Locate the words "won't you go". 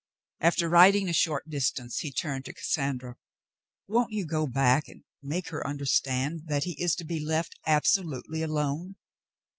3.87-4.47